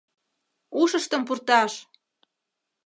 [0.81, 1.71] —Ушыштым пурташ!